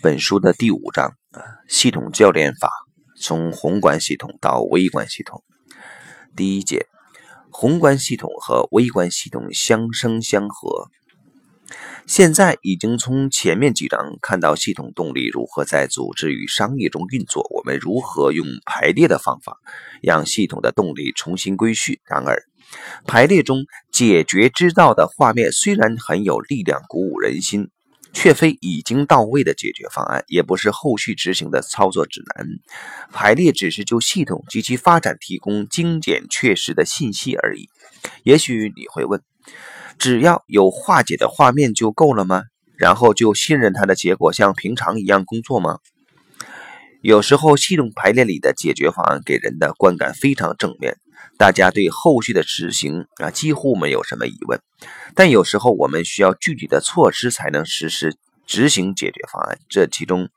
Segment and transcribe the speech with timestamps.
[0.00, 2.70] 本书的第五章啊，系统教练法，
[3.20, 5.44] 从宏观系统到微观系统。
[6.34, 6.86] 第一节，
[7.50, 10.88] 宏观系统和微观系统相生相合。
[12.06, 19.58] 现在已经从前面几章看到系统动力如何在组织与商业中运作，我们如何用排列的方法
[20.02, 22.00] 让系统的动力重新归序。
[22.04, 22.42] 然而，
[23.06, 27.70] 排列中解决之道的画面虽然很有力量，鼓舞人心。
[28.12, 32.46] 却非已经到位的解决方案，也不是后续执行的操作指南。
[33.12, 37.68] 排列只是就系统及其发展提供精简确实的信息而已。
[38.22, 39.20] 也许你会问：
[39.98, 42.42] 只要有化解的画面就够了吗？
[42.76, 45.78] 然后就信任它的结果像平常一样工作吗？
[47.00, 50.96] 有时候，系统排列里的解决方案给人的观感非常正面，
[51.42, 54.60] 大家对后续的执行啊几乎没有什么疑问。
[55.16, 60.28] 但有时候，我们需要具体的措施才能实施执行解决方案，这其中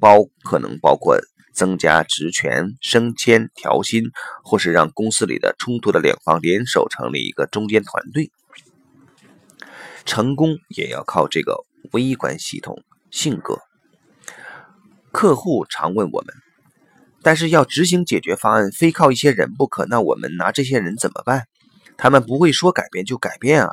[0.00, 1.20] 包可能包括
[1.52, 4.10] 增加职权、升迁、调薪，
[4.42, 8.32] 或是让公司里的冲突的两方联手成立一个中间团队。
[10.04, 11.58] 成功也要靠这个
[11.92, 12.82] 微观系统
[13.12, 13.60] 性格。
[15.12, 16.34] 客户常问我们，
[17.22, 19.86] 但是要执行解决方案，非靠一些人不可。
[19.86, 21.44] 那我们拿这些人怎么办？
[21.96, 23.70] 他们不会说改变就改变啊，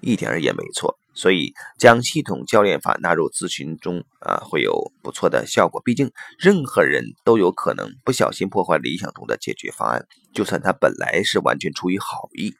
[0.00, 0.98] 一点也没错。
[1.16, 5.80] 所以将系统教练法纳入咨询中啊，会有不错的效果。
[5.84, 12.54] 毕竟任何人都有可能不小心破坏理想中的解决方案，就算他本来是完全出于好意。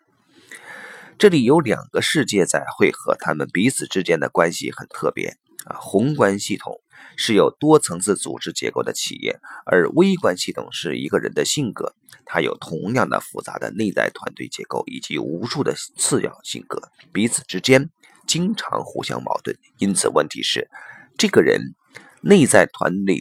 [1.19, 6.81] 这里有两个世界在汇合，他们彼此之间的关系很特别啊，宏观系统。
[7.17, 17.91] 是有多层次组织结构的企业，而微观系统是一个人的性格，它有同样的复杂的内在团队结构以及无数的次要性格，彼此之间
[18.27, 19.57] 经常互相矛盾。
[19.79, 20.69] 因此，问题是
[21.17, 21.75] 这个人
[22.21, 23.21] 内在团队，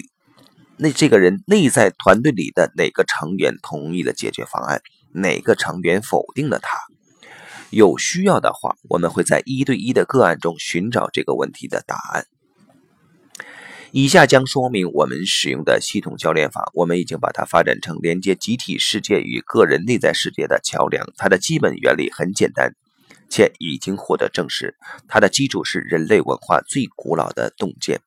[0.78, 6.80] 那这个人内在团队里的哪个成员同意了解决方案，哪个成员否定了他？
[7.70, 12.26] 有需要的话，我们会在一对一的个案中寻找这个问题的答案。
[13.96, 16.72] 以下将说明我们使用的系统教练法。
[16.74, 21.08] 我们已经把它发展成连接集体世界与个人内在世界的桥梁。
[21.16, 22.74] 它的基本原理很简单，
[23.30, 24.76] 且已经获得证实。
[25.08, 28.02] 它的基础是人类文化最古老的洞见，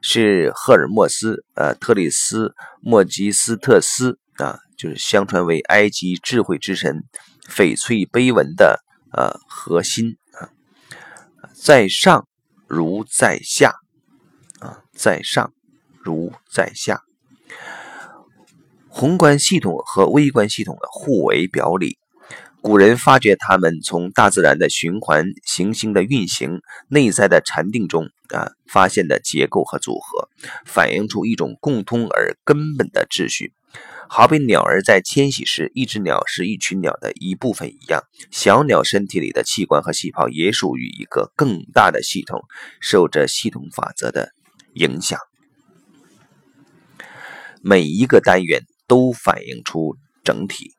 [0.00, 7.04] 是赫尔墨斯呃特里斯莫吉斯特斯啊，就是相传为埃及智慧之神
[7.46, 8.82] 翡翠碑文的
[9.12, 10.48] 呃核心啊，
[11.52, 12.26] 在上
[12.66, 13.74] 如在下。
[14.96, 15.52] 在上
[16.02, 17.02] 如在下，
[18.88, 21.98] 宏观系统和微观系统的互为表里。
[22.62, 30.28] 古人发掘他们从大自然的循环行星的运行、内在的禅定中啊发现的结构和组合，
[30.64, 33.52] 反映出一种共通而根本的秩序。
[34.08, 38.02] 好比鸟儿在迁徙时，一只鸟是一群鸟的一部分一样，
[38.32, 42.40] 小鸟身体里的器官和细胞也属于一个更大的系统，
[42.80, 44.32] 受着系统法则的。
[44.76, 45.18] 影响
[47.62, 50.74] 每一个单元都反映出整体。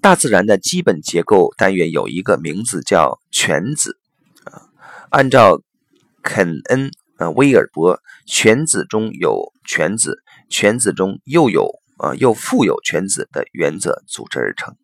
[0.00, 3.96] 大自然的基本结构单元有一个名字叫全子
[4.44, 4.68] 啊。
[5.10, 5.62] 按照
[6.22, 14.76] 肯恩啊威尔伯全子中有全子，全子中又有啊又富有全子的原则组织而成。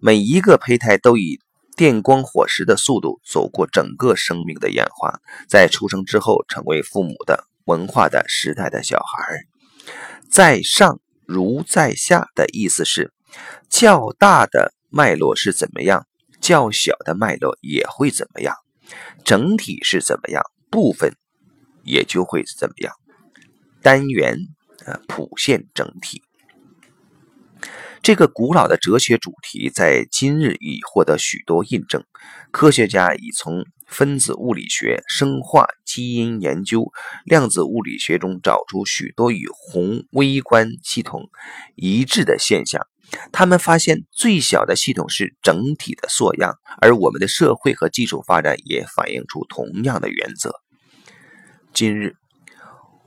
[0.00, 1.40] 每一个胚胎都以。
[1.76, 9.46] 电光火石的速度走过整个生命的演化，在出生之后成为父母的文化的时代的小孩，
[10.30, 13.12] 在上如在下的意思是，
[13.68, 16.06] 较大的脉络是怎么样，
[16.40, 18.54] 较小的脉络也会怎么样，
[19.24, 21.16] 整体是怎么样，部分
[21.82, 22.94] 也就会怎么样，
[23.82, 24.38] 单元
[24.86, 26.22] 啊谱线整体。
[28.04, 32.04] 这个古老的哲学主题在今日已获得许多印证。
[32.50, 36.92] 科学家已从分子物理学、生化、基因研究、
[37.24, 41.30] 量子物理学中找出许多与宏微观系统
[41.76, 42.86] 一致的现象。
[43.32, 50.52] 他们发现，最小的系统是整体的缩样，而我们的社会和技术发展也反映出同样的原则。
[51.72, 52.16] 今日，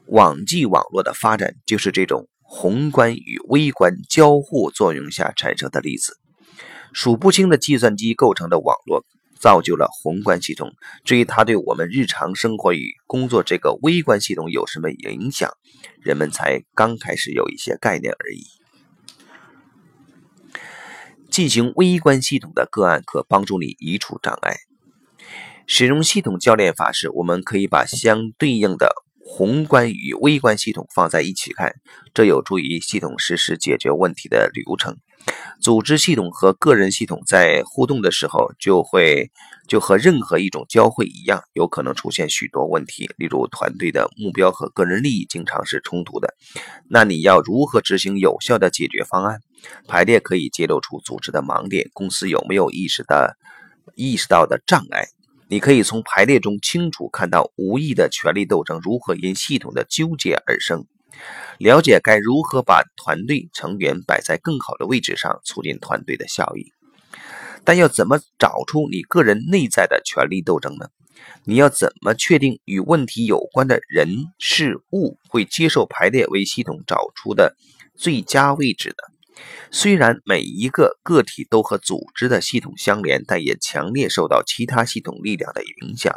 [0.07, 2.27] 网际网络的发展就是这种。
[2.49, 6.17] 宏观与微观交互作用下产生的粒子，
[6.93, 9.05] 数不清的计算机构成的网络，
[9.37, 10.71] 造就了宏观系统。
[11.03, 15.51] 至于它对我们日常生活与工作这个微观系统有什么影响，
[15.99, 18.45] 人们才刚开始有一些概念而已。
[21.29, 24.55] 进行微观系统的个案，可帮助你移除障碍。
[25.67, 28.89] 使用系统教练法时，我们可以把相对应的
[29.37, 31.75] 宏观与微观系统放在一起看，
[32.11, 34.97] 这有助于系统实施解决问题的流程。
[35.61, 39.29] 组织系统和个人系统在互动的时候，就会
[39.67, 43.11] 就和任何一种交汇一样，有可能出现许多问题。
[43.15, 46.33] 例如，团队的目标和个人利益经常是冲突的，
[46.89, 49.41] 那你要如何执行有效的解决方案？
[49.87, 53.37] 排列可以揭露出组织的盲点，公司有没有意识的
[53.93, 55.05] 意识到的障碍？
[55.49, 60.85] 你可以从排列中清楚看到无意的权力斗争如何因系统的纠结而生。
[61.57, 66.71] 了解该如何把团队成员摆在更好的位置上，促进团队的效益。
[67.63, 70.89] 但要怎么找出你个人内在的权力斗争呢？
[71.43, 74.07] 你要怎么确定与问题有关的人
[74.37, 77.55] 事物会接受排列为系统找出的
[77.95, 79.16] 最佳位置呢？
[79.71, 86.13] 虽然每一个个体都和组织的系统相连，但也强烈受到其他系统力量的影响。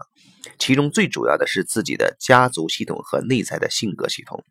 [0.59, 4.45] 其中最主要的是自己的家族系统和内在的性格系统。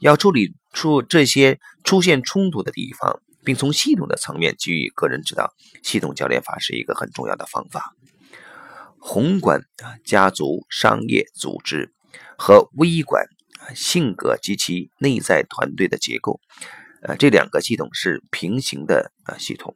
[0.00, 7.94] 要处理出这些出现冲突的地方，并从系统的层面给予个人指导，系统教练法是一个很重要的方法。
[8.98, 9.62] 宏观，
[10.04, 11.90] 家族、商业、组织
[12.36, 13.24] 和微观，
[13.74, 16.38] 性格及其内在团队的结构。
[17.02, 19.74] 呃，这两个系统是平行的啊系统，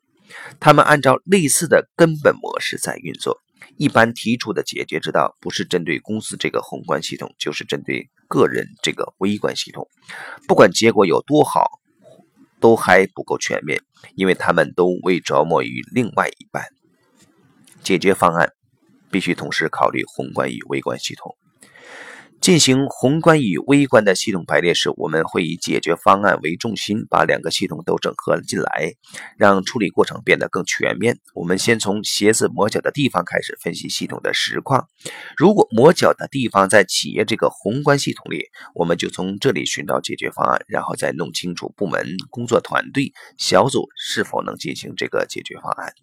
[0.61, 3.41] 它们按照类似的根本模式在运作。
[3.77, 9.89] 一般提出的解决之道，不是针对公司这个宏观系统，就是针对个人这个微观系统。
[10.47, 11.81] 不管结果有多好，
[12.61, 13.81] 都还不够全面，
[14.15, 16.65] 因为他们都未着墨于另外一半。
[17.83, 18.53] 解决方案
[19.11, 21.37] 必须同时考虑宏观与微观系统。
[22.41, 28.93] 进行宏观与微观的系统排列时，我们会以解决方案为重心，把两个系统都整合进来，
[29.39, 31.19] 让处理过程变得更全面。
[31.35, 34.89] 我们先从鞋子磨脚的地方开始分析系统的实况。
[35.39, 38.45] 如果磨脚的地方在企业这个宏观系统里，
[38.75, 45.95] 我们就从这里寻找解决方案，然后再弄清楚部门、工作团队、小组是否能进行这个解决方案。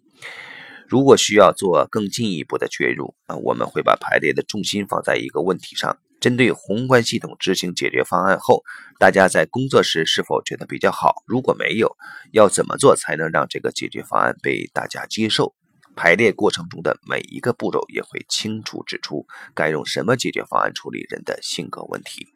[0.88, 5.98] 如果需要做更进一步的介入啊，我们会把排列的重心放在一个问题上。
[6.22, 8.62] 针对宏观系统执行解决方案后，
[8.96, 11.24] 大家在工作时是否觉得比较好？
[11.26, 11.96] 如果没有，
[12.30, 15.52] 要怎么做才能让这个解决方案被大家接受？
[15.96, 22.28] 排列过程中的每一个步骤也会清楚指出该用什么解决方案处理人的性格问题。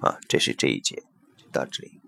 [0.00, 1.02] 啊，这是这一节，
[1.50, 2.00] 到这里。